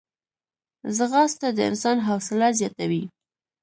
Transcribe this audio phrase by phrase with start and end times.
[0.97, 3.03] ځغاسته د انسان حوصله زیاتوي